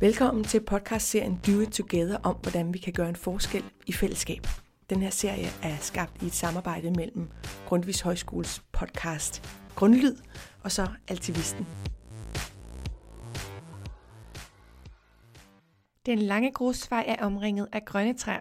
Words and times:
Velkommen 0.00 0.44
til 0.44 0.60
podcastserien 0.60 1.40
Do 1.46 1.60
It 1.60 1.68
Together 1.68 2.18
om, 2.22 2.36
hvordan 2.42 2.74
vi 2.74 2.78
kan 2.78 2.92
gøre 2.92 3.08
en 3.08 3.16
forskel 3.16 3.64
i 3.86 3.92
fællesskab. 3.92 4.46
Den 4.90 5.02
her 5.02 5.10
serie 5.10 5.46
er 5.62 5.76
skabt 5.80 6.22
i 6.22 6.26
et 6.26 6.32
samarbejde 6.32 6.90
mellem 6.90 7.28
Grundvis 7.66 8.00
Højskoles 8.00 8.62
podcast 8.72 9.42
Grundlyd 9.74 10.16
og 10.64 10.72
så 10.72 10.86
Altivisten. 11.08 11.66
Den 16.06 16.18
lange 16.18 16.52
grusvej 16.52 17.04
er 17.08 17.24
omringet 17.24 17.68
af 17.72 17.84
grønne 17.84 18.14
træer. 18.14 18.40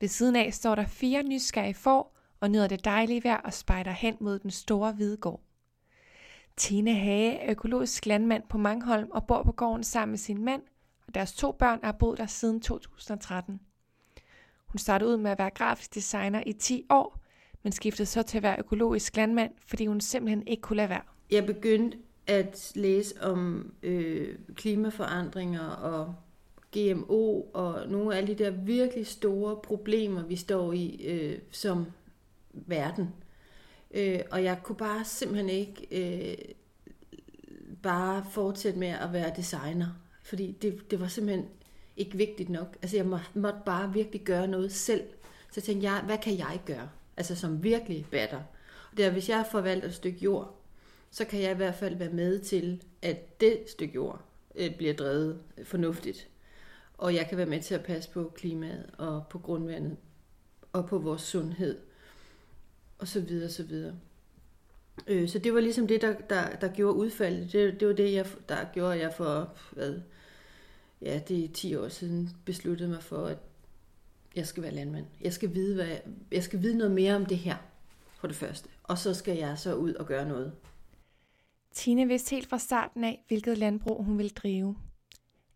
Ved 0.00 0.08
siden 0.08 0.36
af 0.36 0.54
står 0.54 0.74
der 0.74 0.86
fire 0.86 1.22
nysgerrige 1.22 1.74
får 1.74 2.16
og 2.40 2.50
nyder 2.50 2.66
det 2.66 2.84
dejlige 2.84 3.24
vejr 3.24 3.40
og 3.40 3.52
spejder 3.52 3.90
hen 3.92 4.16
mod 4.20 4.38
den 4.38 4.50
store 4.50 4.92
hvide 4.92 5.16
gård. 5.16 5.40
Tine 6.56 6.94
Hage 6.94 7.38
er 7.38 7.50
økologisk 7.50 8.06
landmand 8.06 8.42
på 8.48 8.58
Mangholm 8.58 9.10
og 9.10 9.26
bor 9.26 9.42
på 9.42 9.52
gården 9.52 9.84
sammen 9.84 10.12
med 10.12 10.18
sin 10.18 10.44
mand, 10.44 10.62
og 11.06 11.14
deres 11.14 11.32
to 11.32 11.52
børn 11.52 11.80
er 11.82 11.92
boet 11.92 12.18
der 12.18 12.26
siden 12.26 12.60
2013. 12.60 13.60
Hun 14.66 14.78
startede 14.78 15.10
ud 15.10 15.16
med 15.16 15.30
at 15.30 15.38
være 15.38 15.50
grafisk 15.50 15.94
designer 15.94 16.42
i 16.46 16.52
10 16.52 16.86
år, 16.90 17.18
men 17.62 17.72
skiftede 17.72 18.06
så 18.06 18.22
til 18.22 18.36
at 18.36 18.42
være 18.42 18.56
økologisk 18.58 19.16
landmand, 19.16 19.52
fordi 19.66 19.86
hun 19.86 20.00
simpelthen 20.00 20.46
ikke 20.46 20.60
kunne 20.60 20.76
lade 20.76 20.88
være. 20.88 21.02
Jeg 21.30 21.46
begyndte 21.46 21.98
at 22.26 22.72
læse 22.74 23.22
om 23.22 23.72
øh, 23.82 24.38
klimaforandringer 24.54 25.68
og 25.68 26.14
GMO 26.76 27.40
og 27.40 27.88
nogle 27.88 28.16
af 28.16 28.26
de 28.26 28.34
der 28.34 28.50
virkelig 28.50 29.06
store 29.06 29.56
problemer, 29.56 30.22
vi 30.22 30.36
står 30.36 30.72
i 30.72 31.00
øh, 31.04 31.38
som 31.50 31.86
verden. 32.52 33.14
Øh, 33.90 34.20
og 34.30 34.44
jeg 34.44 34.62
kunne 34.62 34.76
bare 34.76 35.04
simpelthen 35.04 35.48
ikke 35.48 35.86
øh, 35.90 36.36
bare 37.82 38.24
fortsætte 38.30 38.78
med 38.78 38.88
at 38.88 39.12
være 39.12 39.32
designer, 39.36 39.86
fordi 40.22 40.56
det, 40.62 40.90
det 40.90 41.00
var 41.00 41.06
simpelthen 41.06 41.48
ikke 41.96 42.16
vigtigt 42.16 42.48
nok. 42.48 42.76
Altså 42.82 42.96
jeg 42.96 43.06
må, 43.06 43.18
måtte 43.34 43.58
bare 43.66 43.92
virkelig 43.92 44.20
gøre 44.20 44.48
noget 44.48 44.72
selv. 44.72 45.02
Så 45.50 45.52
jeg 45.56 45.64
tænkte 45.64 45.90
jeg, 45.90 46.02
hvad 46.06 46.18
kan 46.18 46.38
jeg 46.38 46.60
gøre? 46.66 46.90
Altså 47.16 47.34
som 47.34 47.62
virkelig 47.62 48.06
batter. 48.10 48.42
Det 48.96 49.04
er, 49.04 49.10
hvis 49.10 49.28
jeg 49.28 49.46
forvalter 49.50 49.88
et 49.88 49.94
stykke 49.94 50.18
jord, 50.18 50.58
så 51.10 51.24
kan 51.24 51.42
jeg 51.42 51.52
i 51.52 51.56
hvert 51.56 51.74
fald 51.74 51.96
være 51.96 52.12
med 52.12 52.38
til, 52.38 52.82
at 53.02 53.40
det 53.40 53.64
stykke 53.66 53.94
jord 53.94 54.24
øh, 54.54 54.76
bliver 54.76 54.94
drevet 54.94 55.40
øh, 55.58 55.66
fornuftigt. 55.66 56.28
Og 56.98 57.14
jeg 57.14 57.26
kan 57.28 57.38
være 57.38 57.46
med 57.46 57.62
til 57.62 57.74
at 57.74 57.84
passe 57.84 58.10
på 58.10 58.32
klimaet 58.34 58.90
og 58.98 59.24
på 59.30 59.38
grundvandet 59.38 59.96
og 60.72 60.86
på 60.86 60.98
vores 60.98 61.22
sundhed 61.22 61.78
og 62.98 63.08
så 63.08 63.20
videre, 63.20 63.46
og 63.46 63.50
så 63.50 63.62
videre. 63.62 63.94
Øh, 65.06 65.28
så 65.28 65.38
det 65.38 65.54
var 65.54 65.60
ligesom 65.60 65.86
det, 65.86 66.02
der, 66.02 66.14
der, 66.30 66.56
der 66.56 66.68
gjorde 66.68 66.96
udfaldet. 66.96 67.52
Det, 67.52 67.80
det 67.80 67.88
var 67.88 67.94
det, 67.94 68.12
jeg, 68.12 68.26
der 68.48 68.64
gjorde, 68.72 68.98
jeg 68.98 69.12
for, 69.16 69.52
hvad, 69.70 70.00
ja, 71.02 71.20
det 71.28 71.44
er 71.44 71.48
10 71.48 71.76
år 71.76 71.88
siden, 71.88 72.30
besluttede 72.44 72.88
mig 72.88 73.02
for, 73.02 73.26
at 73.26 73.38
jeg 74.36 74.46
skal 74.46 74.62
være 74.62 74.74
landmand. 74.74 75.06
Jeg 75.20 75.32
skal 75.32 75.54
vide, 75.54 75.74
hvad, 75.74 75.96
jeg 76.32 76.42
skal 76.42 76.62
vide 76.62 76.78
noget 76.78 76.92
mere 76.92 77.16
om 77.16 77.26
det 77.26 77.38
her, 77.38 77.56
for 78.20 78.26
det 78.26 78.36
første. 78.36 78.68
Og 78.82 78.98
så 78.98 79.14
skal 79.14 79.36
jeg 79.36 79.58
så 79.58 79.74
ud 79.74 79.94
og 79.94 80.06
gøre 80.06 80.28
noget. 80.28 80.52
Tine 81.72 82.06
vidste 82.06 82.30
helt 82.30 82.48
fra 82.48 82.58
starten 82.58 83.04
af, 83.04 83.24
hvilket 83.28 83.58
landbrug 83.58 84.04
hun 84.04 84.18
ville 84.18 84.30
drive. 84.30 84.76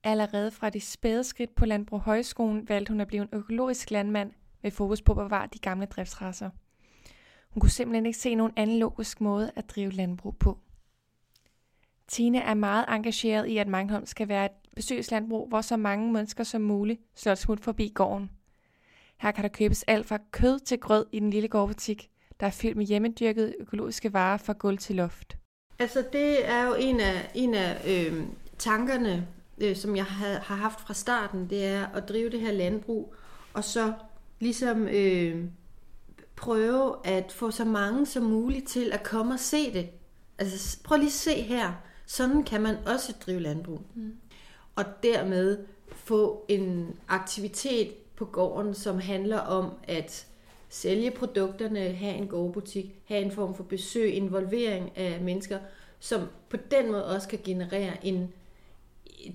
Allerede 0.04 0.50
fra 0.50 0.70
de 0.70 0.80
spæde 0.80 1.24
skridt 1.24 1.54
på 1.54 1.66
Landbrug 1.66 2.00
Højskolen 2.00 2.68
valgte 2.68 2.90
hun 2.90 3.00
at 3.00 3.06
blive 3.06 3.22
en 3.22 3.28
økologisk 3.32 3.90
landmand 3.90 4.32
med 4.62 4.70
fokus 4.70 5.02
på 5.02 5.12
at 5.12 5.16
bevare 5.16 5.48
de 5.52 5.58
gamle 5.58 5.86
driftsrasser. 5.86 6.50
Hun 7.56 7.60
kunne 7.60 7.70
simpelthen 7.70 8.06
ikke 8.06 8.18
se 8.18 8.34
nogen 8.34 8.52
anden 8.56 8.78
logisk 8.78 9.20
måde 9.20 9.50
at 9.56 9.70
drive 9.70 9.90
landbrug 9.90 10.36
på. 10.36 10.58
Tine 12.08 12.38
er 12.38 12.54
meget 12.54 12.84
engageret 12.88 13.46
i, 13.46 13.56
at 13.56 13.68
Mangholm 13.68 14.06
skal 14.06 14.28
være 14.28 14.44
et 14.44 14.50
besøgslandbrug, 14.76 15.48
hvor 15.48 15.60
så 15.60 15.76
mange 15.76 16.12
mennesker 16.12 16.44
som 16.44 16.60
muligt 16.62 17.00
slår 17.14 17.34
smut 17.34 17.60
forbi 17.60 17.92
gården. 17.94 18.30
Her 19.20 19.30
kan 19.30 19.42
der 19.42 19.48
købes 19.48 19.82
alt 19.82 20.06
fra 20.06 20.18
kød 20.30 20.58
til 20.58 20.78
grød 20.78 21.06
i 21.12 21.20
den 21.20 21.30
lille 21.30 21.48
gårdbutik, 21.48 22.10
der 22.40 22.46
er 22.46 22.50
fyldt 22.50 22.76
med 22.76 22.86
hjemmedyrkede 22.86 23.54
økologiske 23.60 24.12
varer 24.12 24.36
fra 24.36 24.52
gulv 24.52 24.78
til 24.78 24.96
loft. 24.96 25.38
Altså 25.78 26.04
det 26.12 26.48
er 26.48 26.66
jo 26.66 26.74
en 26.78 27.00
af, 27.00 27.30
en 27.34 27.54
af 27.54 27.82
øh, 27.86 28.26
tankerne, 28.58 29.28
øh, 29.58 29.76
som 29.76 29.96
jeg 29.96 30.04
har, 30.04 30.38
har 30.38 30.56
haft 30.56 30.80
fra 30.80 30.94
starten, 30.94 31.50
det 31.50 31.64
er 31.64 31.86
at 31.86 32.08
drive 32.08 32.30
det 32.30 32.40
her 32.40 32.52
landbrug, 32.52 33.14
og 33.54 33.64
så 33.64 33.92
ligesom 34.40 34.88
øh, 34.88 35.44
prøve 36.36 36.94
at 37.04 37.32
få 37.32 37.50
så 37.50 37.64
mange 37.64 38.06
som 38.06 38.22
muligt 38.22 38.68
til 38.68 38.92
at 38.92 39.02
komme 39.02 39.34
og 39.34 39.40
se 39.40 39.72
det. 39.72 39.88
Altså 40.38 40.78
prøv 40.84 40.98
lige 40.98 41.06
at 41.06 41.12
se 41.12 41.42
her, 41.42 41.72
sådan 42.06 42.42
kan 42.42 42.60
man 42.60 42.76
også 42.86 43.14
drive 43.26 43.40
landbrug. 43.40 43.80
Mm. 43.94 44.16
Og 44.76 44.84
dermed 45.02 45.58
få 45.90 46.44
en 46.48 46.96
aktivitet 47.08 47.94
på 48.16 48.24
gården, 48.24 48.74
som 48.74 48.98
handler 48.98 49.38
om 49.38 49.70
at 49.84 50.26
sælge 50.68 51.10
produkterne, 51.10 51.80
have 51.80 52.14
en 52.14 52.28
gårdbutik, 52.28 52.94
have 53.04 53.22
en 53.22 53.30
form 53.30 53.54
for 53.54 53.64
besøg, 53.64 54.14
involvering 54.14 54.96
af 54.96 55.20
mennesker, 55.20 55.58
som 56.00 56.20
på 56.48 56.56
den 56.70 56.92
måde 56.92 57.06
også 57.06 57.28
kan 57.28 57.40
generere 57.44 58.06
en 58.06 58.32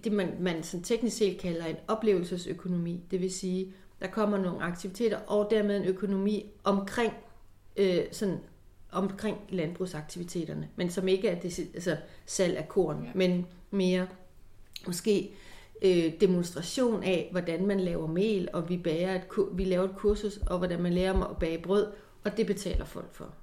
det 0.03 0.11
man, 0.11 0.33
man 0.39 0.63
sådan 0.63 0.83
teknisk 0.83 1.17
set 1.17 1.37
kalder 1.37 1.65
en 1.65 1.75
oplevelsesøkonomi. 1.87 3.03
Det 3.11 3.21
vil 3.21 3.31
sige, 3.31 3.73
der 4.01 4.07
kommer 4.07 4.37
nogle 4.37 4.63
aktiviteter, 4.63 5.17
og 5.17 5.47
dermed 5.51 5.77
en 5.77 5.85
økonomi 5.85 6.51
omkring, 6.63 7.13
øh, 7.77 7.99
sådan, 8.11 8.39
omkring 8.91 9.37
landbrugsaktiviteterne, 9.49 10.69
men 10.75 10.89
som 10.89 11.07
ikke 11.07 11.27
er 11.27 11.39
det, 11.39 11.59
altså, 11.59 11.97
salg 12.25 12.57
af 12.57 12.67
korn, 12.67 13.03
ja. 13.03 13.11
men 13.15 13.47
mere 13.71 14.07
måske 14.87 15.31
øh, 15.81 16.13
demonstration 16.21 17.03
af, 17.03 17.27
hvordan 17.31 17.65
man 17.65 17.79
laver 17.79 18.07
mel, 18.07 18.49
og 18.53 18.69
vi, 18.69 18.77
bager 18.77 19.15
et, 19.15 19.23
vi 19.53 19.63
laver 19.63 19.83
et 19.83 19.95
kursus, 19.95 20.37
og 20.37 20.57
hvordan 20.57 20.81
man 20.81 20.93
lærer 20.93 21.23
at 21.23 21.37
bage 21.37 21.57
brød, 21.57 21.87
og 22.23 22.37
det 22.37 22.47
betaler 22.47 22.85
folk 22.85 23.13
for. 23.13 23.33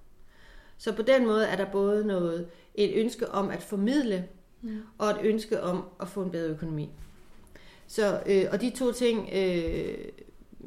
Så 0.79 0.93
på 0.93 1.03
den 1.03 1.27
måde 1.27 1.47
er 1.47 1.57
der 1.57 1.71
både 1.73 2.07
noget, 2.07 2.49
et 2.75 2.93
ønske 2.95 3.31
om 3.31 3.51
at 3.51 3.63
formidle, 3.63 4.29
mm. 4.63 4.81
og 4.99 5.11
et 5.11 5.19
ønske 5.23 5.63
om 5.63 5.85
at 6.01 6.09
få 6.09 6.23
en 6.23 6.31
bedre 6.31 6.51
økonomi. 6.51 6.91
Så, 7.87 8.23
øh, 8.27 8.45
og 8.53 8.61
de 8.61 8.71
to 8.71 8.93
ting 8.93 9.29
øh, 9.33 9.99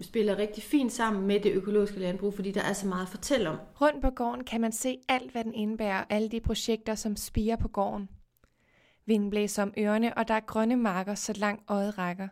spiller 0.01 0.37
rigtig 0.37 0.63
fint 0.63 0.91
sammen 0.91 1.27
med 1.27 1.39
det 1.39 1.51
økologiske 1.51 1.99
landbrug, 1.99 2.33
fordi 2.33 2.51
der 2.51 2.61
er 2.61 2.73
så 2.73 2.87
meget 2.87 3.03
at 3.03 3.09
fortælle 3.09 3.49
om. 3.49 3.57
Rundt 3.81 4.01
på 4.01 4.09
gården 4.09 4.43
kan 4.43 4.61
man 4.61 4.71
se 4.71 4.97
alt, 5.07 5.31
hvad 5.31 5.43
den 5.43 5.53
indebærer, 5.53 6.03
alle 6.09 6.29
de 6.29 6.39
projekter, 6.39 6.95
som 6.95 7.15
spiger 7.15 7.55
på 7.55 7.67
gården. 7.67 8.09
Vinden 9.05 9.29
blæser 9.29 9.63
om 9.63 9.73
ørerne, 9.79 10.17
og 10.17 10.27
der 10.27 10.33
er 10.33 10.39
grønne 10.39 10.75
marker, 10.75 11.15
så 11.15 11.33
langt 11.33 11.63
øjet 11.67 11.97
rækker. 11.97 12.27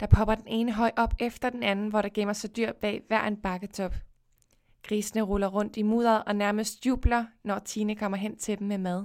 Der 0.00 0.06
popper 0.06 0.34
den 0.34 0.48
ene 0.48 0.72
høj 0.72 0.90
op 0.96 1.14
efter 1.20 1.50
den 1.50 1.62
anden, 1.62 1.88
hvor 1.88 2.02
der 2.02 2.08
gemmer 2.08 2.32
sig 2.32 2.56
dyr 2.56 2.72
bag 2.72 3.02
hver 3.08 3.22
en 3.26 3.36
bakketop. 3.36 3.94
Grisene 4.82 5.22
ruller 5.22 5.48
rundt 5.48 5.76
i 5.76 5.82
mudderet 5.82 6.22
og 6.26 6.36
nærmest 6.36 6.86
jubler, 6.86 7.24
når 7.44 7.58
Tine 7.58 7.96
kommer 7.96 8.18
hen 8.18 8.36
til 8.36 8.58
dem 8.58 8.66
med 8.66 8.78
mad. 8.78 9.04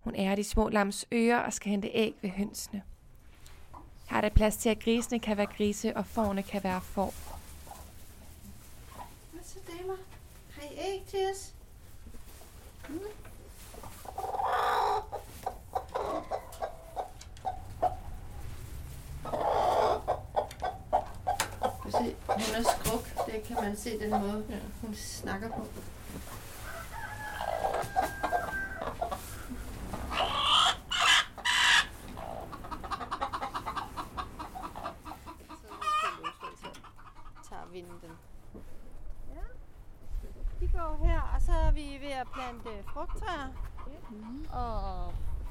Hun 0.00 0.14
ærer 0.14 0.34
de 0.34 0.44
små 0.44 0.68
lams 0.68 1.06
ører 1.12 1.38
og 1.38 1.52
skal 1.52 1.70
hente 1.70 1.88
æg 1.94 2.14
ved 2.22 2.30
hønsene. 2.30 2.82
Her 4.08 4.16
er 4.16 4.20
der 4.20 4.28
plads 4.28 4.56
til, 4.56 4.68
at 4.68 4.80
grisene 4.80 5.18
kan 5.18 5.36
være 5.36 5.46
grise, 5.46 5.96
og 5.96 6.06
fårene 6.06 6.42
kan 6.42 6.64
være 6.64 6.80
får. 6.80 7.14
Hvad 9.32 9.42
så, 9.44 9.58
damer? 9.78 9.96
Har 10.50 10.62
I 10.62 10.78
æg 10.78 11.04
til 11.06 11.20
os? 11.32 11.54
Mm. 12.88 12.98
Se, 21.90 22.16
hun 22.28 22.54
er 22.54 22.62
skruk. 22.62 23.26
Det 23.26 23.42
kan 23.42 23.56
man 23.56 23.76
se 23.76 23.98
den 23.98 24.10
måde, 24.10 24.44
hun 24.80 24.94
snakker 24.94 25.48
på. 25.48 25.66
Plante 42.34 42.70
frugttræer 42.86 43.48
mm. 44.10 44.46
og, 44.52 45.04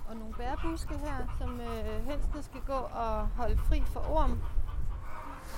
og 0.10 0.16
nogle 0.16 0.34
bærbuske 0.34 0.98
her, 0.98 1.36
som 1.40 1.60
øh, 1.60 2.06
hønsene 2.06 2.44
skal 2.44 2.62
gå 2.68 2.74
og 2.74 3.28
holde 3.28 3.58
fri 3.58 3.82
for 3.86 4.00
orm. 4.00 4.42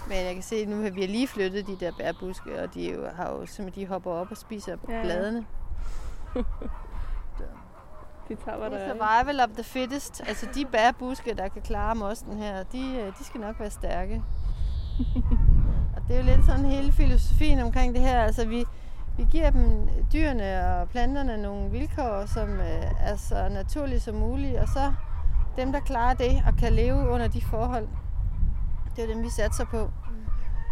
Men 0.07 0.17
jeg 0.17 0.33
kan 0.33 0.43
se, 0.43 0.55
at 0.55 0.67
nu 0.67 0.81
har 0.81 0.89
vi 0.89 1.05
lige 1.05 1.27
flyttet 1.27 1.67
de 1.67 1.75
der 1.79 1.91
bærbuske, 1.97 2.61
og 2.63 2.73
de 2.73 2.93
jo, 2.93 3.07
har 3.15 3.29
jo, 3.29 3.45
som 3.45 3.71
de 3.71 3.87
hopper 3.87 4.11
op 4.11 4.31
og 4.31 4.37
spiser 4.37 4.77
ja. 4.89 5.01
bladene. 5.01 5.45
de 8.27 8.35
tager, 8.35 8.57
hvad 8.57 8.69
der 8.69 8.77
er. 8.77 8.93
Survival 8.93 9.39
of 9.39 9.49
the 9.49 9.63
fittest. 9.63 10.21
Altså 10.27 10.47
de 10.55 10.65
bærbuske, 10.65 11.33
der 11.33 11.47
kan 11.47 11.61
klare 11.61 11.95
mosten 11.95 12.37
her, 12.37 12.63
de, 12.63 12.95
øh, 12.99 13.17
de 13.19 13.23
skal 13.23 13.41
nok 13.41 13.59
være 13.59 13.69
stærke. 13.69 14.23
og 15.95 16.01
det 16.07 16.15
er 16.15 16.19
jo 16.19 16.25
lidt 16.25 16.45
sådan 16.45 16.65
hele 16.65 16.91
filosofien 16.91 17.59
omkring 17.59 17.95
det 17.95 18.01
her. 18.01 18.23
Altså 18.23 18.47
vi, 18.47 18.65
vi 19.17 19.25
giver 19.31 19.49
dem 19.49 19.89
dyrene 20.13 20.67
og 20.67 20.89
planterne 20.89 21.37
nogle 21.37 21.71
vilkår, 21.71 22.25
som 22.25 22.49
øh, 22.49 22.91
er 22.99 23.15
så 23.15 23.49
naturlige 23.49 23.99
som 23.99 24.15
muligt, 24.15 24.57
og 24.57 24.67
så 24.67 24.93
dem, 25.57 25.71
der 25.71 25.79
klarer 25.79 26.13
det 26.13 26.43
og 26.47 26.53
kan 26.59 26.73
leve 26.73 27.09
under 27.09 27.27
de 27.27 27.41
forhold, 27.41 27.87
det 28.95 29.03
er 29.03 29.13
dem, 29.13 29.23
vi 29.23 29.29
satser 29.29 29.65
på. 29.65 29.91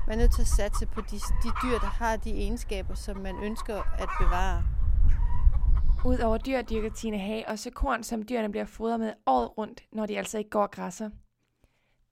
Man 0.07 0.17
er 0.17 0.21
nødt 0.21 0.33
til 0.33 0.41
at 0.41 0.47
satse 0.47 0.85
på 0.85 1.01
de, 1.01 1.15
de 1.15 1.49
dyr, 1.63 1.79
der 1.79 2.03
har 2.03 2.15
de 2.15 2.31
egenskaber, 2.31 2.93
som 2.93 3.17
man 3.17 3.35
ønsker 3.43 3.75
at 3.75 4.09
bevare. 4.19 4.63
Udover 6.05 6.37
dyr 6.37 6.61
dyrker 6.61 6.89
Tine 6.89 7.19
Hage 7.19 7.49
også 7.49 7.71
korn, 7.71 8.03
som 8.03 8.23
dyrene 8.23 8.49
bliver 8.51 8.65
fodret 8.65 8.99
med 8.99 9.13
året 9.25 9.57
rundt, 9.57 9.83
når 9.91 10.05
de 10.05 10.17
altså 10.17 10.37
ikke 10.37 10.49
går 10.49 10.61
og 10.61 10.71
græsser. 10.71 11.09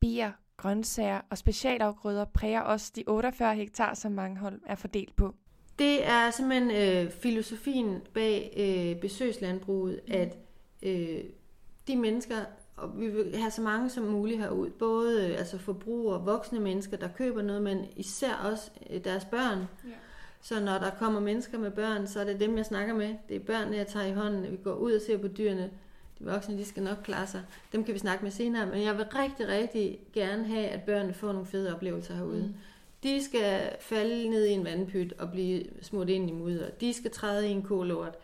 Bier, 0.02 0.32
grøntsager 0.58 1.22
og 1.30 1.38
specialafgrøder 1.38 2.26
præger 2.26 2.62
også 2.62 2.92
de 2.96 3.04
48 3.08 3.56
hektar, 3.56 3.94
som 3.94 4.12
Mangholm 4.12 4.62
er 4.66 4.76
fordelt 4.76 5.16
på. 5.16 5.36
Det 5.80 6.08
er 6.08 6.32
simpelthen 6.32 6.72
øh, 6.72 7.12
filosofien 7.12 8.02
bag 8.14 8.54
øh, 8.58 9.02
besøgslandbruget, 9.02 10.00
at 10.08 10.38
øh, 10.84 11.20
de 11.88 11.96
mennesker, 11.96 12.36
og 12.78 13.00
vi 13.00 13.08
vil 13.08 13.38
have 13.38 13.52
så 13.52 13.62
mange 13.62 13.90
som 13.90 14.04
muligt 14.04 14.40
herud, 14.40 14.70
både 14.70 15.30
øh, 15.30 15.38
altså 15.38 15.58
forbrugere, 15.58 16.26
voksne 16.26 16.60
mennesker, 16.60 16.98
der 16.98 17.08
køber 17.08 17.42
noget, 17.42 17.62
men 17.62 17.86
især 17.96 18.34
også 18.34 18.72
øh, 18.90 19.04
deres 19.04 19.26
børn. 19.26 19.58
Ja. 19.60 19.90
Så 20.42 20.60
når 20.60 20.78
der 20.78 20.90
kommer 20.90 21.20
mennesker 21.20 21.58
med 21.58 21.72
børn, 21.72 22.08
så 22.08 22.20
er 22.20 22.24
det 22.24 22.40
dem, 22.40 22.58
jeg 22.58 22.66
snakker 22.66 22.94
med. 22.94 23.16
Det 23.30 23.36
er 23.36 23.40
børnene, 23.40 23.78
jeg 23.78 23.88
tager 23.88 24.06
i 24.06 24.14
hånden. 24.14 24.52
Vi 24.52 24.58
går 24.64 24.74
ud 24.74 24.92
og 24.92 25.02
ser 25.02 25.18
på 25.18 25.28
dyrene. 25.28 25.72
De 26.20 26.26
voksne, 26.26 26.58
de 26.58 26.66
skal 26.66 26.84
nok 26.84 26.98
klare 27.04 27.28
sig. 27.28 27.42
Dem 27.72 27.84
kan 27.84 27.94
vi 27.94 28.00
snakke 28.00 28.24
med 28.24 28.32
senere, 28.32 28.66
men 28.66 28.84
jeg 28.84 28.98
vil 28.98 29.06
rigtig, 29.06 29.48
rigtig 29.48 30.00
gerne 30.14 30.48
have, 30.48 30.68
at 30.68 30.82
børnene 30.84 31.14
får 31.14 31.32
nogle 31.32 31.48
fede 31.48 31.76
oplevelser 31.76 32.16
herude. 32.16 32.42
Mm. 32.42 32.54
De 33.04 33.24
skal 33.24 33.70
falde 33.80 34.30
ned 34.30 34.46
i 34.46 34.52
en 34.52 34.66
vandpyt 34.66 35.14
og 35.14 35.32
blive 35.32 35.64
smurt 35.82 36.10
ind 36.10 36.30
i 36.30 36.34
mudder. 36.34 36.70
De 36.70 36.94
skal 36.94 37.12
træde 37.12 37.48
i 37.48 37.52
en 37.52 37.62
kolort. 37.62 38.16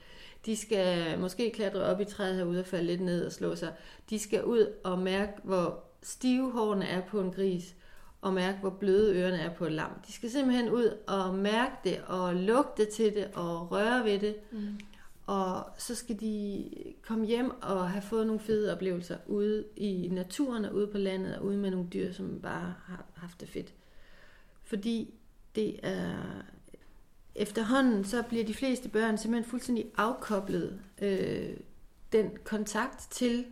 De 0.46 0.56
skal 0.56 1.20
måske 1.20 1.52
klatre 1.52 1.84
op 1.84 2.02
i 2.02 2.06
træet 2.06 2.36
herude 2.36 2.60
og 2.60 2.66
falde 2.66 2.86
lidt 2.86 3.02
ned 3.02 3.26
og 3.26 3.32
slå 3.32 3.56
sig. 3.56 3.74
De 4.10 4.20
skal 4.20 4.44
ud 4.44 4.68
og 4.84 5.00
mærke, 5.00 5.32
hvor 5.44 5.84
stive 6.04 6.52
hårene 6.52 6.86
er 6.86 7.02
på 7.02 7.22
en 7.22 7.32
gris, 7.32 7.76
og 8.22 8.34
mærke, 8.34 8.58
hvor 8.60 8.70
bløde 8.70 9.16
ørerne 9.16 9.38
er 9.38 9.54
på 9.54 9.66
et 9.66 9.72
lam. 9.72 9.92
De 10.08 10.14
skal 10.14 10.32
simpelthen 10.32 10.70
ud 10.70 10.98
og 11.08 11.36
mærke 11.36 11.76
det, 11.84 12.02
og 12.08 12.36
lugte 12.36 12.86
til 12.86 13.14
det, 13.14 13.28
og 13.34 13.72
røre 13.72 14.06
ved 14.06 14.20
det. 14.20 14.36
Mm. 14.52 14.80
Og 15.32 15.66
så 15.78 15.96
skal 15.96 16.20
de 16.20 16.66
komme 17.02 17.26
hjem 17.26 17.62
og 17.62 17.90
have 17.90 18.02
fået 18.02 18.28
nogle 18.28 18.40
fede 18.40 18.74
oplevelser 18.74 19.18
ude 19.28 19.66
i 19.76 20.10
naturen 20.12 20.66
og 20.66 20.76
ude 20.76 20.88
på 20.88 20.98
landet, 20.98 21.36
og 21.36 21.46
ude 21.46 21.58
med 21.58 21.72
nogle 21.72 21.88
dyr, 21.94 22.14
som 22.14 22.40
bare 22.42 22.76
har 22.86 23.06
haft 23.16 23.42
det 23.42 23.50
fedt. 23.50 23.74
Fordi 24.64 25.14
det 25.56 25.80
er 25.84 26.44
efterhånden, 27.36 28.06
så 28.06 28.22
bliver 28.22 28.46
de 28.46 28.54
fleste 28.54 28.90
børn 28.90 29.18
simpelthen 29.18 29.50
fuldstændig 29.50 29.92
afkoblet 29.98 30.82
øh, 31.02 31.58
den 32.12 32.32
kontakt 32.44 33.08
til 33.12 33.46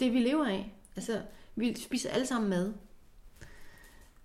det, 0.00 0.12
vi 0.12 0.18
lever 0.18 0.46
af. 0.46 0.74
Altså, 0.96 1.22
vi 1.56 1.74
spiser 1.74 2.10
alle 2.10 2.26
sammen 2.26 2.50
mad. 2.50 2.72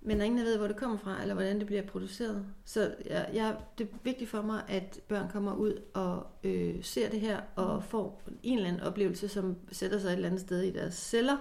Men 0.05 0.17
der 0.17 0.23
er 0.23 0.25
ingen, 0.25 0.39
der 0.39 0.45
ved, 0.45 0.57
hvor 0.57 0.67
det 0.67 0.75
kommer 0.75 0.97
fra, 0.97 1.21
eller 1.21 1.33
hvordan 1.33 1.59
det 1.59 1.67
bliver 1.67 1.81
produceret. 1.81 2.45
Så 2.65 2.95
jeg, 3.05 3.29
jeg, 3.33 3.55
det 3.77 3.83
er 3.83 3.97
vigtigt 4.03 4.29
for 4.29 4.41
mig, 4.41 4.63
at 4.67 4.99
børn 5.07 5.29
kommer 5.31 5.55
ud 5.55 5.81
og 5.93 6.27
øh, 6.43 6.83
ser 6.83 7.09
det 7.09 7.19
her, 7.19 7.39
og 7.55 7.83
får 7.83 8.21
en 8.43 8.57
eller 8.57 8.69
anden 8.69 8.83
oplevelse, 8.83 9.27
som 9.27 9.55
sætter 9.71 9.99
sig 9.99 10.07
et 10.07 10.13
eller 10.13 10.27
andet 10.27 10.41
sted 10.41 10.61
i 10.61 10.71
deres 10.71 10.93
celler. 10.93 11.37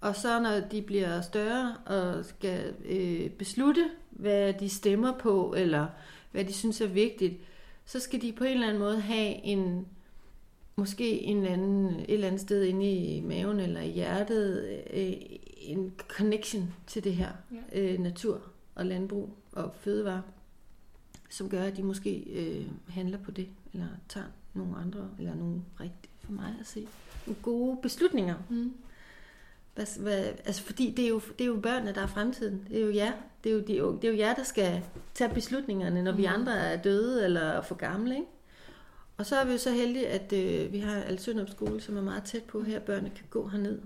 Og 0.00 0.16
så 0.16 0.40
når 0.40 0.60
de 0.60 0.82
bliver 0.82 1.20
større 1.20 1.76
og 1.86 2.24
skal 2.24 2.74
øh, 2.84 3.30
beslutte, 3.30 3.90
hvad 4.10 4.52
de 4.52 4.68
stemmer 4.68 5.18
på, 5.18 5.54
eller 5.56 5.86
hvad 6.32 6.44
de 6.44 6.52
synes 6.52 6.80
er 6.80 6.86
vigtigt, 6.86 7.34
så 7.84 8.00
skal 8.00 8.22
de 8.22 8.32
på 8.32 8.44
en 8.44 8.52
eller 8.52 8.66
anden 8.66 8.82
måde 8.82 9.00
have 9.00 9.44
en, 9.44 9.86
måske 10.76 11.22
en 11.22 11.36
eller 11.36 11.52
anden, 11.52 11.86
et 11.86 12.04
eller 12.08 12.26
andet 12.26 12.40
sted 12.40 12.64
inde 12.64 12.90
i 12.92 13.20
maven 13.20 13.60
eller 13.60 13.80
i 13.80 13.90
hjertet, 13.90 14.80
øh, 14.92 15.12
en 15.66 15.92
connection 16.08 16.74
til 16.86 17.04
det 17.04 17.14
her 17.14 17.30
ja. 17.72 17.80
øh, 17.80 18.00
natur 18.00 18.42
og 18.74 18.86
landbrug 18.86 19.36
og 19.52 19.74
fødevare, 19.80 20.22
som 21.30 21.48
gør, 21.48 21.62
at 21.62 21.76
de 21.76 21.82
måske 21.82 22.18
øh, 22.18 22.66
handler 22.88 23.18
på 23.18 23.30
det, 23.30 23.48
eller 23.72 23.86
tager 24.08 24.26
nogle 24.54 24.76
andre, 24.76 25.10
eller 25.18 25.34
nogle 25.34 25.62
rigtige 25.80 26.12
for 26.24 26.32
mig 26.32 26.54
at 26.60 26.66
se, 26.66 26.88
nogle 27.26 27.42
gode 27.42 27.78
beslutninger. 27.82 28.34
Mm. 28.50 28.72
Hvad, 29.74 30.00
hvad, 30.00 30.24
altså 30.44 30.62
fordi 30.62 30.94
det 30.96 31.04
er, 31.04 31.08
jo, 31.08 31.20
det 31.38 31.44
er 31.44 31.48
jo 31.48 31.60
børnene, 31.60 31.94
der 31.94 32.00
er 32.00 32.06
fremtiden. 32.06 32.66
Det 32.68 32.80
er 32.80 32.86
jo 32.86 32.94
jer. 32.94 33.12
Det 33.44 33.52
er 33.52 33.54
jo, 33.54 33.62
er 33.68 33.74
jo, 33.74 33.96
det 33.96 34.04
er 34.04 34.12
jo 34.12 34.18
jer, 34.18 34.34
der 34.34 34.42
skal 34.42 34.82
tage 35.14 35.34
beslutningerne, 35.34 36.02
når 36.02 36.12
mm. 36.12 36.18
vi 36.18 36.24
andre 36.24 36.58
er 36.58 36.82
døde 36.82 37.24
eller 37.24 37.62
for 37.62 37.74
gamle. 37.74 38.14
Ikke? 38.14 38.26
Og 39.16 39.26
så 39.26 39.36
er 39.36 39.44
vi 39.44 39.52
jo 39.52 39.58
så 39.58 39.70
heldige, 39.70 40.08
at 40.08 40.32
øh, 40.32 40.72
vi 40.72 40.78
har 40.78 40.96
Alsønderup 41.00 41.50
skole, 41.50 41.80
som 41.80 41.96
er 41.96 42.02
meget 42.02 42.24
tæt 42.24 42.42
på 42.42 42.62
her. 42.62 42.80
Børnene 42.80 43.10
kan 43.10 43.24
gå 43.30 43.48
herned. 43.48 43.80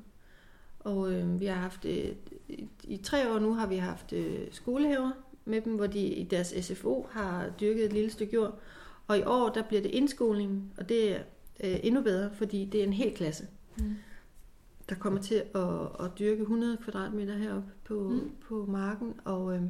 Og 0.81 1.13
øh, 1.13 1.41
vi 1.41 1.47
har 1.47 1.55
haft, 1.55 1.85
øh, 1.85 2.13
i, 2.49 2.69
i 2.85 2.97
tre 2.97 3.35
år 3.35 3.39
nu 3.39 3.55
har 3.55 3.67
vi 3.67 3.77
haft 3.77 4.13
øh, 4.13 4.49
skolehaver 4.51 5.11
med 5.45 5.61
dem, 5.61 5.75
hvor 5.75 5.87
de 5.87 6.01
i 6.01 6.25
deres 6.25 6.55
SFO 6.61 7.07
har 7.11 7.51
dyrket 7.61 7.85
et 7.85 7.93
lille 7.93 8.11
stykke 8.11 8.35
jord. 8.35 8.59
Og 9.07 9.19
i 9.19 9.23
år, 9.23 9.49
der 9.49 9.63
bliver 9.63 9.83
det 9.83 9.91
indskoling, 9.91 10.75
og 10.79 10.89
det 10.89 11.17
er 11.17 11.23
øh, 11.65 11.81
endnu 11.83 12.03
bedre, 12.03 12.31
fordi 12.35 12.65
det 12.65 12.81
er 12.81 12.85
en 12.85 12.93
hel 12.93 13.15
klasse. 13.15 13.47
Mm 13.79 13.97
der 14.91 14.97
kommer 14.97 15.21
til 15.21 15.35
at, 15.55 16.05
at 16.05 16.19
dyrke 16.19 16.41
100 16.41 16.77
kvadratmeter 16.77 17.37
heroppe 17.37 17.69
på, 17.85 18.09
mm. 18.09 18.31
på 18.49 18.67
marken, 18.69 19.15
og, 19.25 19.55
øh, 19.55 19.63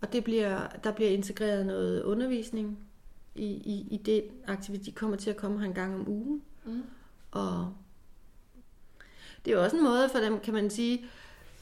og 0.00 0.12
det 0.12 0.24
bliver, 0.24 0.68
der 0.84 0.92
bliver 0.92 1.10
integreret 1.10 1.66
noget 1.66 2.02
undervisning 2.02 2.78
i, 3.34 3.46
i, 3.46 3.86
i 3.90 3.96
det 3.96 4.24
aktivitet. 4.46 4.86
De 4.86 4.92
kommer 4.92 5.16
til 5.16 5.30
at 5.30 5.36
komme 5.36 5.58
her 5.58 5.66
en 5.66 5.74
gang 5.74 5.94
om 5.94 6.08
ugen, 6.08 6.42
mm. 6.66 6.82
og 7.30 7.74
det 9.46 9.52
er 9.52 9.56
jo 9.56 9.64
også 9.64 9.76
en 9.76 9.84
måde 9.84 10.08
for 10.08 10.18
dem, 10.18 10.40
kan 10.40 10.54
man 10.54 10.70
sige, 10.70 11.04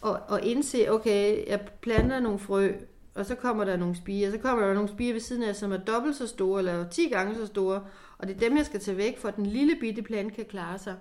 at, 0.06 0.16
at 0.32 0.44
indse, 0.44 0.90
okay, 0.90 1.46
jeg 1.46 1.60
planter 1.80 2.20
nogle 2.20 2.38
frø, 2.38 2.72
og 3.14 3.26
så 3.26 3.34
kommer 3.34 3.64
der 3.64 3.76
nogle 3.76 3.96
spiger, 3.96 4.30
så 4.30 4.38
kommer 4.38 4.66
der 4.66 4.74
nogle 4.74 4.88
spiger 4.88 5.12
ved 5.12 5.20
siden 5.20 5.42
af, 5.42 5.56
som 5.56 5.72
er 5.72 5.76
dobbelt 5.76 6.16
så 6.16 6.26
store, 6.26 6.58
eller 6.58 6.88
10 6.88 7.08
gange 7.08 7.34
så 7.34 7.46
store, 7.46 7.82
og 8.18 8.28
det 8.28 8.36
er 8.36 8.40
dem, 8.40 8.56
jeg 8.56 8.66
skal 8.66 8.80
tage 8.80 8.96
væk, 8.96 9.18
for 9.18 9.28
at 9.28 9.36
den 9.36 9.46
lille 9.46 9.76
bitte 9.80 10.02
plante 10.02 10.34
kan 10.34 10.44
klare 10.44 10.78
sig. 10.78 10.96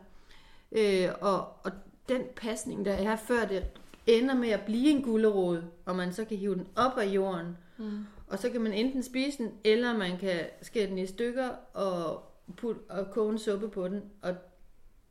Øh, 0.72 1.10
og, 1.22 1.40
og 1.40 1.72
den 2.10 2.22
pasning, 2.36 2.86
der 2.86 2.94
er, 2.94 3.16
før 3.16 3.46
det 3.46 3.64
ender 4.08 4.36
med 4.36 4.50
at 4.50 4.62
blive 4.62 4.90
en 4.90 5.02
gulerod, 5.02 5.62
og 5.86 5.96
man 5.96 6.14
så 6.14 6.26
kan 6.26 6.38
hive 6.38 6.56
den 6.56 6.68
op 6.76 6.98
af 6.98 7.06
jorden, 7.06 7.58
mm. 7.78 8.06
og 8.28 8.40
så 8.40 8.50
kan 8.50 8.62
man 8.62 8.74
enten 8.74 9.04
spise 9.04 9.38
den, 9.38 9.52
eller 9.64 9.98
man 9.98 10.18
kan 10.18 10.40
skære 10.62 10.88
den 10.88 10.98
i 10.98 11.06
stykker 11.06 11.50
og, 11.74 12.24
put, 12.58 12.76
og 12.90 13.12
koge 13.12 13.32
en 13.32 13.40
suppe 13.40 13.70
på 13.70 13.88
den, 13.88 14.02
og 14.22 14.36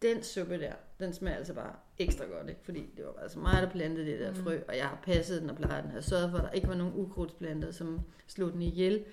den 0.03 0.23
suppe 0.23 0.61
der, 0.61 0.73
den 1.01 1.13
smager 1.13 1.37
altså 1.37 1.55
bare 1.55 1.73
ekstra 1.99 2.25
godt, 2.25 2.49
ikke? 2.49 2.61
fordi 2.65 2.81
det 2.97 3.05
var 3.05 3.23
altså 3.23 3.39
mig, 3.39 3.63
der 3.63 3.71
plantede 3.71 4.07
det 4.07 4.21
der 4.21 4.31
mm. 4.31 4.37
frø, 4.37 4.59
og 4.69 4.77
jeg 4.77 4.89
har 4.89 4.99
passet 5.03 5.43
den 5.43 5.51
og 5.51 5.57
plejet 5.57 5.85
den. 5.85 5.93
Har 5.93 6.01
sørget 6.01 6.31
for, 6.31 6.39
at 6.39 6.45
der 6.45 6.51
ikke 6.51 6.69
var 6.69 6.75
nogen 6.75 6.93
ukrudtsplanter, 6.97 7.71
som 7.71 8.01
slog 8.27 8.53
den 8.53 8.63
ihjel. 8.63 9.05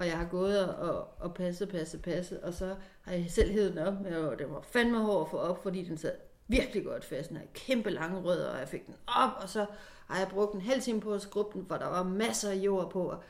Og 0.00 0.06
jeg 0.06 0.18
har 0.18 0.24
gået 0.24 0.74
og, 0.74 1.08
og 1.18 1.34
passet, 1.34 1.68
passet, 1.68 2.02
passet, 2.02 2.40
og 2.40 2.54
så 2.54 2.74
har 3.02 3.12
jeg 3.12 3.26
selv 3.28 3.50
hævet 3.50 3.70
den 3.70 3.78
op, 3.78 3.94
og 4.30 4.38
det 4.38 4.50
var 4.50 4.60
fandme 4.60 4.98
hård 4.98 5.26
at 5.26 5.30
få 5.30 5.36
op, 5.36 5.62
fordi 5.62 5.84
den 5.84 5.98
sad 5.98 6.12
virkelig 6.48 6.84
godt 6.84 7.04
fast. 7.04 7.28
Den 7.28 7.36
havde 7.36 7.50
kæmpe 7.54 7.90
lange 7.90 8.20
rødder, 8.20 8.50
og 8.50 8.58
jeg 8.58 8.68
fik 8.68 8.86
den 8.86 8.94
op, 9.06 9.30
og 9.42 9.48
så 9.48 9.66
har 10.06 10.18
jeg 10.18 10.28
brugt 10.28 10.54
en 10.54 10.60
halv 10.60 10.80
time 10.80 11.00
på 11.00 11.12
at 11.12 11.22
skrubbe 11.22 11.58
den, 11.58 11.66
for 11.66 11.76
der 11.76 11.86
var 11.86 12.02
masser 12.02 12.50
af 12.50 12.54
jord 12.54 12.90
på. 12.90 13.02
Og 13.08 13.22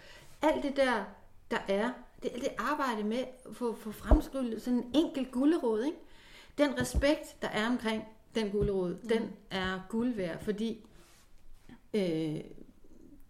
alt 0.42 0.62
det 0.62 0.76
der, 0.76 1.04
der 1.50 1.58
er, 1.68 1.90
det, 2.22 2.32
det 2.34 2.48
arbejde 2.58 3.04
med 3.04 3.18
at 3.18 3.56
få, 3.56 3.74
få 3.74 3.92
fremskryllet 3.92 4.62
sådan 4.62 4.78
en 4.78 4.90
enkelt 4.94 5.30
gullerod, 5.30 5.84
ikke? 5.84 5.98
Den 6.58 6.80
respekt, 6.80 7.42
der 7.42 7.48
er 7.48 7.66
omkring 7.66 8.04
den 8.34 8.50
gullerod, 8.50 8.90
mm. 8.90 9.08
den 9.08 9.32
er 9.50 9.80
guld 9.88 10.14
værd, 10.14 10.44
fordi 10.44 10.86
øh, 11.94 12.40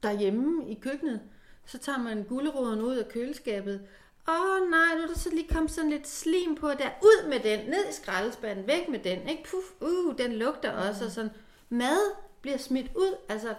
derhjemme 0.02 0.70
i 0.70 0.74
køkkenet, 0.74 1.20
så 1.66 1.78
tager 1.78 1.98
man 1.98 2.24
gulleroden 2.24 2.80
ud 2.80 2.96
af 2.96 3.08
køleskabet. 3.08 3.86
Åh 4.28 4.34
oh, 4.34 4.70
nej, 4.70 4.96
nu 4.96 5.02
er 5.02 5.06
der 5.06 5.18
så 5.18 5.30
lige 5.30 5.48
kommet 5.48 5.70
sådan 5.70 5.90
lidt 5.90 6.08
slim 6.08 6.54
på 6.54 6.68
der. 6.68 6.90
Ud 7.02 7.28
med 7.28 7.40
den, 7.40 7.70
ned 7.70 7.88
i 7.90 7.92
skraldespanden, 7.92 8.66
væk 8.66 8.88
med 8.88 8.98
den. 8.98 9.28
Ikke? 9.28 9.42
Puff, 9.42 9.66
uh, 9.80 10.18
den 10.18 10.32
lugter 10.32 10.72
også. 10.72 11.04
Og 11.04 11.10
sådan. 11.10 11.30
Mad 11.68 12.14
bliver 12.40 12.56
smidt 12.56 12.90
ud. 12.96 13.16
Altså, 13.28 13.54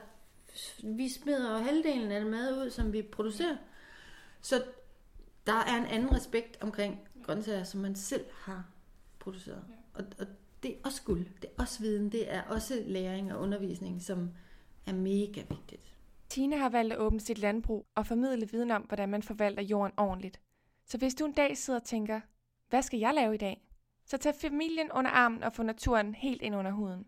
vi 0.84 1.10
smider 1.10 1.52
jo 1.52 1.58
halvdelen 1.58 2.12
af 2.12 2.22
det 2.22 2.32
mad 2.32 2.66
ud, 2.66 2.70
som 2.70 2.94
vi 2.94 3.02
producerer. 3.02 3.58
Så 4.42 4.64
der 5.48 5.54
er 5.54 5.78
en 5.78 5.86
anden 5.86 6.16
respekt 6.16 6.58
omkring 6.62 7.00
grøntsager, 7.24 7.64
som 7.64 7.80
man 7.80 7.96
selv 7.96 8.26
har 8.32 8.64
produceret. 9.26 9.64
Og, 9.94 10.04
og 10.20 10.28
det 10.64 10.72
er 10.72 10.78
også 10.86 11.04
guld. 11.04 11.26
Det 11.42 11.50
er 11.50 11.62
også 11.62 11.80
viden. 11.80 12.12
Det 12.12 12.34
er 12.34 12.42
også 12.42 12.84
læring 12.86 13.34
og 13.34 13.42
undervisning, 13.42 14.02
som 14.02 14.30
er 14.88 14.94
mega 14.94 15.42
vigtigt. 15.50 15.96
Tine 16.30 16.58
har 16.58 16.70
valgt 16.70 16.94
at 16.94 17.00
åbne 17.00 17.20
sit 17.20 17.38
landbrug 17.38 17.88
og 17.96 18.06
formidle 18.06 18.50
viden 18.52 18.72
om, 18.72 18.82
hvordan 18.82 19.10
man 19.10 19.24
forvalter 19.24 19.64
jorden 19.64 19.94
ordentligt. 19.98 20.42
Så 20.86 20.98
hvis 20.98 21.16
du 21.16 21.26
en 21.26 21.32
dag 21.32 21.58
sidder 21.58 21.80
og 21.80 21.86
tænker, 21.86 22.22
hvad 22.70 22.82
skal 22.82 23.00
jeg 23.00 23.14
lave 23.14 23.36
i 23.36 23.38
dag? 23.38 23.68
Så 24.06 24.18
tag 24.18 24.36
familien 24.36 24.92
under 24.92 25.12
armen 25.12 25.44
og 25.44 25.54
få 25.54 25.64
naturen 25.64 26.16
helt 26.16 26.42
ind 26.42 26.56
under 26.56 26.72
huden. 26.72 27.06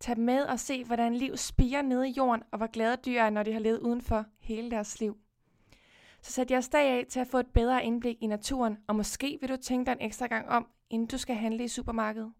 Tag 0.00 0.18
med 0.18 0.42
og 0.42 0.60
se, 0.60 0.84
hvordan 0.84 1.14
liv 1.14 1.36
spiger 1.36 1.82
nede 1.82 2.08
i 2.08 2.12
jorden, 2.12 2.42
og 2.52 2.58
hvor 2.58 2.66
glade 2.66 2.96
dyr 2.96 3.20
er, 3.20 3.30
når 3.30 3.42
de 3.42 3.52
har 3.52 3.60
levet 3.60 3.78
udenfor 3.78 4.24
hele 4.38 4.70
deres 4.70 5.00
liv. 5.00 5.16
Så 6.22 6.32
sæt 6.32 6.50
jeres 6.50 6.68
dag 6.68 6.90
af 6.90 7.06
til 7.08 7.20
at 7.20 7.26
få 7.26 7.38
et 7.38 7.46
bedre 7.54 7.84
indblik 7.84 8.16
i 8.20 8.26
naturen, 8.26 8.78
og 8.86 8.96
måske 8.96 9.38
vil 9.40 9.48
du 9.48 9.56
tænke 9.56 9.86
dig 9.86 9.92
en 9.92 10.06
ekstra 10.06 10.26
gang 10.26 10.48
om, 10.48 10.66
inden 10.90 11.06
du 11.06 11.18
skal 11.18 11.36
handle 11.36 11.64
i 11.64 11.68
supermarkedet. 11.68 12.32